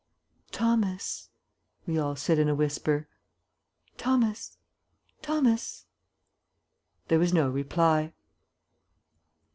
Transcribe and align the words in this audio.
"Thomas," 0.51 1.29
we 1.85 1.99
all 1.99 2.15
said 2.15 2.39
in 2.39 2.49
a 2.49 2.55
whisper, 2.55 3.07
"Thomas, 3.97 4.57
Thomas." 5.21 5.85
There 7.07 7.19
was 7.19 7.33
no 7.35 7.47
reply. 7.47 8.11